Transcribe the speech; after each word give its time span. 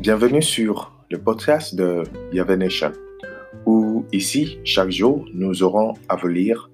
Bienvenue 0.00 0.40
sur 0.40 0.94
le 1.10 1.18
podcast 1.18 1.74
de 1.74 2.04
Yahweh 2.32 2.56
Nation, 2.56 2.92
où 3.66 4.06
ici, 4.12 4.58
chaque 4.64 4.90
jour, 4.90 5.26
nous 5.34 5.62
aurons 5.62 5.92
à 6.08 6.16
vous 6.16 6.28
lire 6.28 6.70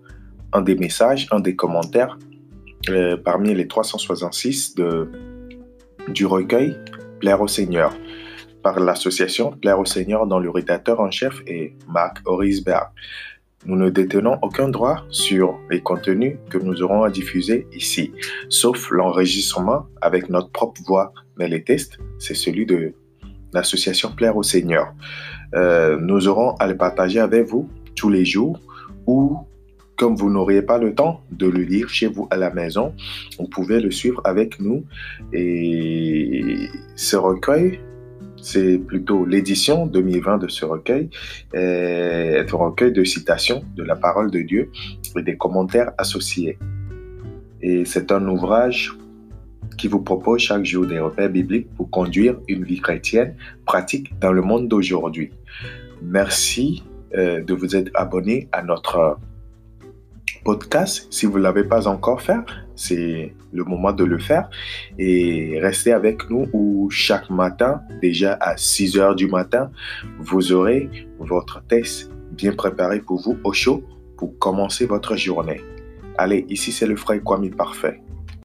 un 0.53 0.63
des 0.63 0.77
messages, 0.77 1.27
un 1.33 1.41
des 1.41 1.57
commentaires 1.57 2.21
euh, 2.89 3.17
parmi 3.17 3.53
les 3.53 3.67
366 3.67 4.77
de, 4.77 5.11
du 6.07 6.25
recueil 6.25 6.79
Plaire 7.19 7.41
au 7.41 7.49
Seigneur 7.49 7.93
par 8.63 8.79
l'association 8.79 9.51
Plaire 9.51 9.81
au 9.81 9.85
Seigneur 9.85 10.29
dont 10.29 10.39
le 10.39 10.49
rédacteur 10.49 11.01
en 11.01 11.11
chef 11.11 11.43
est 11.49 11.75
Marc 11.89 12.19
Horisberg. 12.27 12.91
Nous 13.65 13.75
ne 13.75 13.91
détenons 13.91 14.39
aucun 14.43 14.69
droit 14.69 15.03
sur 15.09 15.59
les 15.69 15.81
contenus 15.81 16.39
que 16.49 16.59
nous 16.59 16.81
aurons 16.81 17.03
à 17.03 17.11
diffuser 17.11 17.67
ici, 17.73 18.13
sauf 18.49 18.89
l'enregistrement 18.93 19.87
avec 20.01 20.29
notre 20.29 20.53
propre 20.53 20.81
voix. 20.87 21.13
Mais 21.37 21.49
les 21.49 21.65
tests, 21.65 21.99
c'est 22.21 22.35
celui 22.35 22.67
de 22.67 22.95
l'association 23.57 24.13
Plaire 24.13 24.37
au 24.37 24.43
Seigneur. 24.43 24.95
Euh, 25.55 25.99
nous 26.01 26.29
aurons 26.29 26.55
à 26.57 26.67
le 26.67 26.77
partager 26.77 27.19
avec 27.19 27.47
vous 27.49 27.69
tous 27.95 28.11
les 28.11 28.25
jours 28.25 28.61
ou 29.07 29.39
comme 29.97 30.15
vous 30.15 30.31
n'auriez 30.31 30.63
pas 30.63 30.79
le 30.79 30.95
temps 30.95 31.23
de 31.31 31.47
le 31.47 31.63
lire 31.63 31.89
chez 31.89 32.07
vous 32.07 32.29
à 32.31 32.37
la 32.37 32.51
maison, 32.51 32.93
vous 33.39 33.49
pouvez 33.49 33.81
le 33.81 33.91
suivre 33.91 34.21
avec 34.25 34.61
nous. 34.61 34.85
Et 35.33 36.69
ce 36.97 37.17
recueil 37.17 37.81
c'est 38.43 38.79
plutôt 38.79 39.25
l'édition 39.25 39.87
2020 39.87 40.39
de 40.39 40.49
ce 40.49 40.65
recueil, 40.65 41.09
est 41.53 42.47
un 42.53 42.57
recueil 42.57 42.93
de 42.93 43.03
citations 43.03 43.65
de 43.75 43.83
la 43.83 43.97
parole 43.97 44.31
de 44.31 44.41
Dieu 44.41 44.71
et 45.19 45.23
des 45.23 45.37
commentaires 45.37 45.91
associés. 45.99 46.57
Et 47.61 47.85
c'est 47.85 48.13
un 48.13 48.25
ouvrage 48.29 48.93
qui 49.77 49.89
vous 49.89 50.01
propose 50.01 50.41
chaque 50.41 50.65
jour 50.65 50.87
des 50.87 50.99
repères 50.99 51.31
bibliques 51.31 51.69
pour 51.77 51.91
conduire 51.91 52.37
une 52.49 52.65
vie 52.65 52.81
chrétienne 52.81 53.35
pratique 53.65 54.19
dans 54.21 54.33
le 54.33 54.43
monde 54.43 54.69
d'aujourd'hui. 54.69 55.31
Merci 56.03 56.83
euh, 57.15 57.43
de 57.43 57.55
vous 57.55 57.77
être 57.77 57.91
abonné 57.95 58.49
à 58.53 58.63
notre 58.63 59.19
podcast. 60.45 61.09
Si 61.11 61.27
vous 61.27 61.39
ne 61.39 61.43
l'avez 61.43 61.65
pas 61.65 61.89
encore 61.89 62.23
fait, 62.23 62.39
c'est 62.75 63.35
le 63.53 63.65
moment 63.65 63.93
de 63.93 64.05
le 64.05 64.19
faire. 64.19 64.49
Et 64.99 65.59
restez 65.61 65.93
avec 65.93 66.31
nous 66.31 66.47
où 66.53 66.89
chaque 66.91 67.31
matin, 67.31 67.81
déjà 68.01 68.37
à 68.41 68.57
6 68.57 68.99
heures 68.99 69.17
du 69.17 69.27
matin, 69.29 69.71
vous 70.19 70.53
aurez 70.53 70.89
votre 71.19 71.63
test 71.67 72.11
bien 72.33 72.53
préparé 72.53 73.01
pour 73.01 73.21
vous 73.21 73.39
au 73.45 73.53
chaud 73.53 73.83
pour 74.17 74.39
commencer 74.39 74.87
votre 74.87 75.17
journée. 75.17 75.61
Allez, 76.19 76.47
ici 76.49 76.73
c'est 76.73 76.87
le 76.87 76.97
frère 76.97 77.23
Kwame 77.23 77.51
Parfait. 77.51 78.01